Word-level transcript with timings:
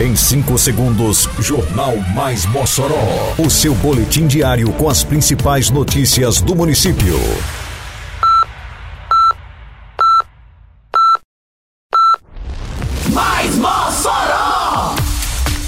Em 0.00 0.16
5 0.16 0.56
segundos, 0.56 1.28
Jornal 1.38 1.94
Mais 2.14 2.46
Mossoró. 2.46 3.34
O 3.36 3.50
seu 3.50 3.74
boletim 3.74 4.26
diário 4.26 4.72
com 4.72 4.88
as 4.88 5.04
principais 5.04 5.68
notícias 5.68 6.40
do 6.40 6.56
município. 6.56 7.18
Mais 13.12 13.54
Mossoró! 13.56 14.94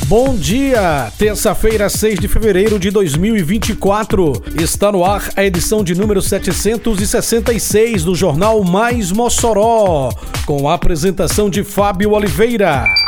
Bom 0.07 0.35
dia! 0.35 1.13
Terça-feira, 1.19 1.91
6 1.91 2.19
de 2.19 2.27
fevereiro 2.27 2.79
de 2.79 2.91
2024. 2.91 4.43
Está 4.59 4.91
no 4.91 5.05
ar 5.05 5.29
a 5.37 5.45
edição 5.45 5.85
de 5.85 5.95
número 5.95 6.23
766 6.23 8.03
do 8.03 8.15
Jornal 8.15 8.65
Mais 8.65 9.13
Mossoró. 9.13 10.11
Com 10.47 10.71
a 10.71 10.73
apresentação 10.73 11.51
de 11.51 11.63
Fábio 11.63 12.13
Oliveira. 12.13 13.02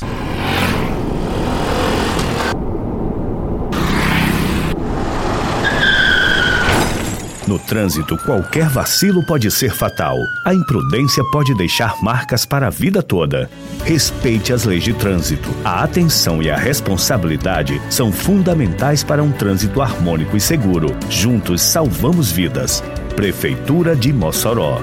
No 7.48 7.58
trânsito, 7.58 8.18
qualquer 8.18 8.68
vacilo 8.68 9.24
pode 9.24 9.50
ser 9.50 9.74
fatal. 9.74 10.18
A 10.44 10.52
imprudência 10.52 11.24
pode 11.32 11.56
deixar 11.56 11.94
marcas 12.02 12.44
para 12.44 12.66
a 12.66 12.70
vida 12.70 13.02
toda. 13.02 13.48
Respeite 13.86 14.52
as 14.52 14.64
leis 14.64 14.84
de 14.84 14.92
trânsito. 14.92 15.48
A 15.64 15.82
atenção 15.82 16.42
e 16.42 16.50
a 16.50 16.56
responsabilidade 16.58 17.80
são 17.88 18.12
fundamentais 18.12 19.02
para 19.02 19.22
um 19.22 19.32
trânsito 19.32 19.80
harmônico 19.80 20.36
e 20.36 20.40
seguro. 20.42 20.94
Juntos 21.08 21.62
salvamos 21.62 22.30
vidas. 22.30 22.84
Prefeitura 23.16 23.96
de 23.96 24.12
Mossoró. 24.12 24.82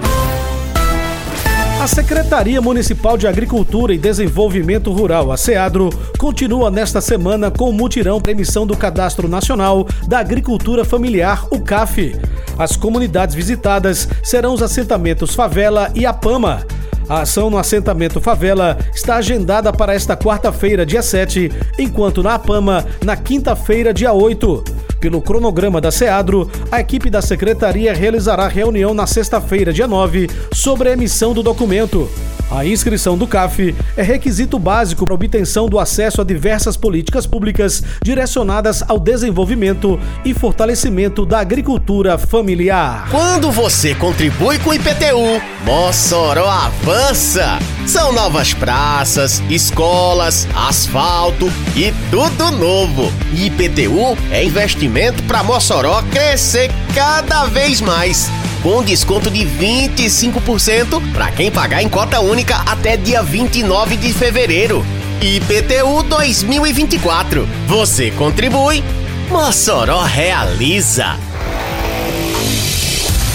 A 1.80 1.88
Secretaria 1.88 2.60
Municipal 2.60 3.16
de 3.16 3.28
Agricultura 3.28 3.94
e 3.94 3.98
Desenvolvimento 4.00 4.92
Rural, 4.92 5.32
a 5.32 5.38
SEADRO, 5.38 5.92
continua 6.18 6.72
nesta 6.72 7.00
semana 7.00 7.52
com 7.52 7.70
o 7.70 7.74
mutirão 7.74 8.20
para 8.20 8.32
emissão 8.32 8.66
do 8.66 8.76
Cadastro 8.76 9.28
Nacional 9.28 9.86
da 10.08 10.18
Agricultura 10.18 10.84
Familiar, 10.84 11.46
o 11.52 11.60
CAF. 11.60 12.16
As 12.58 12.76
comunidades 12.76 13.36
visitadas 13.36 14.08
serão 14.24 14.54
os 14.54 14.62
assentamentos 14.62 15.36
Favela 15.36 15.92
e 15.94 16.06
Apama. 16.06 16.66
A 17.08 17.22
ação 17.22 17.50
no 17.50 17.58
assentamento 17.58 18.20
Favela 18.20 18.78
está 18.94 19.18
agendada 19.18 19.72
para 19.72 19.94
esta 19.94 20.18
quarta-feira, 20.18 20.86
dia 20.86 21.04
7, 21.04 21.52
enquanto 21.78 22.24
na 22.24 22.36
Apama, 22.36 22.84
na 23.04 23.16
quinta-feira, 23.16 23.94
dia 23.94 24.12
8. 24.12 24.75
Pelo 25.00 25.22
cronograma 25.22 25.80
da 25.80 25.92
SEADRO, 25.92 26.50
a 26.72 26.80
equipe 26.80 27.10
da 27.10 27.22
secretaria 27.22 27.94
realizará 27.94 28.48
reunião 28.48 28.94
na 28.94 29.06
sexta-feira, 29.06 29.74
dia 29.74 29.88
9, 29.88 30.30
sobre 30.54 30.90
a 30.90 30.94
emissão 30.94 31.34
do 31.34 31.44
documento. 31.44 32.10
A 32.50 32.64
inscrição 32.64 33.18
do 33.18 33.26
CAF 33.26 33.76
é 33.98 34.04
requisito 34.04 34.60
básico 34.60 35.06
para 35.06 35.16
obtenção 35.16 35.68
do 35.68 35.80
acesso 35.80 36.22
a 36.22 36.24
diversas 36.24 36.78
políticas 36.78 37.26
públicas 37.26 37.84
direcionadas 38.04 38.84
ao 38.88 39.00
desenvolvimento 39.00 40.00
e 40.24 40.32
fortalecimento 40.34 41.26
da 41.26 41.40
agricultura 41.40 42.20
familiar. 42.20 43.08
Quando 43.10 43.52
você 43.52 43.96
contribui 43.96 44.60
com 44.60 44.70
o 44.70 44.74
IPTU, 44.76 45.42
Mossoró 45.66 46.48
avança! 46.48 47.58
São 47.88 48.12
novas 48.14 48.54
praças, 48.54 49.42
escolas, 49.50 50.48
asfalto 50.56 51.52
e 51.76 51.94
tudo 52.10 52.52
novo. 52.52 53.12
IPTU 53.34 54.18
é 54.32 54.44
investimento 54.44 54.85
para 55.28 55.44
Mossoró 55.44 56.02
crescer 56.12 56.72
cada 56.94 57.46
vez 57.46 57.82
mais 57.82 58.30
com 58.66 58.84
desconto 58.84 59.30
de 59.30 59.46
25% 59.46 61.00
para 61.14 61.32
quem 61.32 61.52
pagar 61.52 61.84
em 61.84 61.88
cota 61.88 62.20
única 62.20 62.56
até 62.66 62.98
dia 62.98 63.22
29 63.22 63.96
de 63.96 64.12
fevereiro. 64.12 64.84
IPTU 65.22 66.02
2024. 66.04 67.48
Você 67.68 68.10
contribui, 68.10 68.84
Mossoró 69.30 70.02
realiza. 70.02 71.16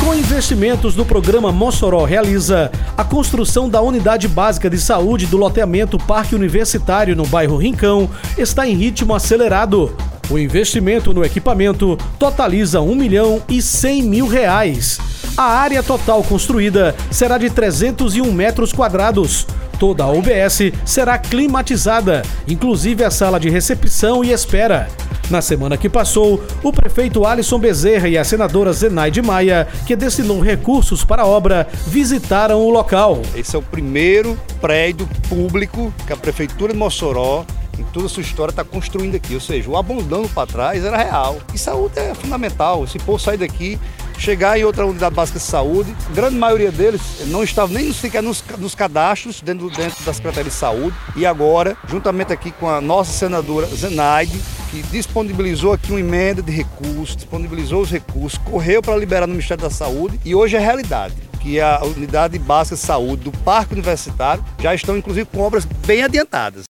Com 0.01 0.15
investimentos 0.15 0.95
do 0.95 1.05
programa 1.05 1.53
Mossoró 1.53 2.05
Realiza, 2.05 2.73
a 2.97 3.05
construção 3.05 3.69
da 3.69 3.81
unidade 3.81 4.27
básica 4.27 4.69
de 4.69 4.79
saúde 4.79 5.27
do 5.27 5.37
loteamento 5.37 5.99
Parque 5.99 6.35
Universitário 6.35 7.15
no 7.15 7.27
bairro 7.27 7.57
Rincão 7.57 8.11
está 8.37 8.67
em 8.67 8.75
ritmo 8.75 9.15
acelerado. 9.15 9.95
O 10.31 10.39
investimento 10.39 11.13
no 11.13 11.25
equipamento 11.25 11.99
totaliza 12.17 12.81
1 12.81 12.95
milhão 12.95 13.43
e 13.49 13.61
100 13.61 14.03
mil 14.05 14.29
reais. 14.29 15.01
A 15.37 15.43
área 15.43 15.83
total 15.83 16.23
construída 16.23 16.95
será 17.11 17.37
de 17.37 17.51
301 17.51 18.33
metros 18.33 18.73
quadrados. 18.73 19.45
Toda 19.77 20.05
a 20.05 20.11
UBS 20.11 20.73
será 20.85 21.19
climatizada, 21.19 22.23
inclusive 22.47 23.03
a 23.03 23.11
sala 23.11 23.41
de 23.41 23.51
recepção 23.51 24.23
e 24.23 24.31
espera. 24.31 24.89
Na 25.29 25.43
semana 25.43 25.77
que 25.77 25.89
passou, 25.89 26.45
o 26.63 26.73
prefeito 26.73 27.25
Alisson 27.25 27.59
Bezerra 27.59 28.09
e 28.09 28.17
a 28.17 28.23
senadora 28.23 28.73
Zenaide 28.73 29.23
Maia, 29.23 29.67
que 29.85 29.97
destinou 29.97 30.41
recursos 30.41 31.05
para 31.05 31.23
a 31.23 31.27
obra, 31.27 31.67
visitaram 31.87 32.61
o 32.61 32.71
local. 32.71 33.21
Esse 33.35 33.57
é 33.57 33.59
o 33.59 33.63
primeiro 33.63 34.39
prédio 34.61 35.09
público 35.29 35.93
que 36.07 36.13
a 36.13 36.17
prefeitura 36.17 36.73
de 36.73 36.79
Mossoró 36.79 37.45
em 37.81 37.85
toda 37.93 38.07
a 38.07 38.09
sua 38.09 38.23
história 38.23 38.51
está 38.51 38.65
construindo 38.65 39.15
aqui. 39.15 39.35
Ou 39.35 39.41
seja, 39.41 39.69
o 39.71 39.77
abandonando 39.77 40.29
para 40.29 40.47
trás 40.47 40.85
era 40.85 40.97
real. 40.97 41.39
E 41.55 41.59
saúde 41.59 41.99
é 41.99 42.15
fundamental. 42.15 42.87
Se 42.87 42.99
for 42.99 43.21
sair 43.21 43.39
daqui, 43.39 43.79
chegar 44.19 44.59
em 44.59 44.65
outra 44.65 44.87
unidade 44.87 45.15
básica 45.15 45.39
de 45.39 45.45
saúde, 45.45 45.95
a 46.11 46.15
grande 46.15 46.37
maioria 46.37 46.71
deles 46.71 47.01
não 47.27 47.43
estava 47.43 47.73
nem 47.73 47.93
sequer 47.93 48.23
nos, 48.23 48.45
nos 48.59 48.75
cadastros 48.75 49.41
dentro, 49.41 49.71
dentro 49.71 50.05
da 50.05 50.13
Secretaria 50.13 50.51
de 50.51 50.57
Saúde. 50.57 50.95
E 51.17 51.25
agora, 51.25 51.77
juntamente 51.89 52.33
aqui 52.33 52.51
com 52.51 52.69
a 52.69 52.81
nossa 52.81 53.13
senadora 53.13 53.67
Zenaide, 53.67 54.39
que 54.71 54.83
disponibilizou 54.85 55.73
aqui 55.73 55.91
uma 55.91 56.01
emenda 56.01 56.43
de 56.43 56.53
recursos, 56.53 57.17
disponibilizou 57.17 57.83
os 57.83 57.91
recursos, 57.91 58.39
correu 58.39 58.83
para 58.83 58.97
liberar 58.97 59.27
no 59.27 59.33
Ministério 59.33 59.63
da 59.63 59.71
Saúde 59.71 60.21
e 60.25 60.35
hoje 60.35 60.57
é 60.57 60.61
realidade 60.61 61.15
que 61.41 61.59
a 61.59 61.83
unidade 61.83 62.39
básica 62.39 62.77
de 62.77 62.83
saúde 62.83 63.25
do 63.25 63.33
Parque 63.39 63.73
Universitário 63.73 64.45
já 64.61 64.75
estão 64.75 64.97
inclusive 64.97 65.27
com 65.27 65.41
obras 65.41 65.65
bem 65.65 66.03
adiantadas. 66.03 66.70